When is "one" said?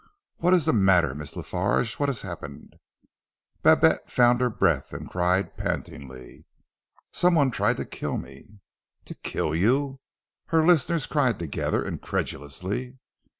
7.35-7.51